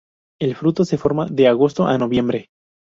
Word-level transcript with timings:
El 0.39 0.55
fruto 0.55 0.83
se 0.83 0.97
forma 0.97 1.27
de 1.27 1.47
agosto 1.47 1.85
a 1.85 1.95
noviembre. 1.95 2.47